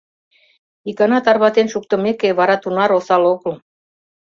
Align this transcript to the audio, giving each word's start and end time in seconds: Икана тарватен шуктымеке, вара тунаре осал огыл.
Икана 0.89 1.19
тарватен 1.25 1.67
шуктымеке, 1.73 2.29
вара 2.39 2.55
тунаре 2.63 2.93
осал 2.99 3.23
огыл. 3.33 3.53